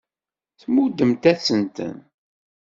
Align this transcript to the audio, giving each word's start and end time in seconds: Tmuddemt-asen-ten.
Tmuddemt-asen-ten. 0.61 1.95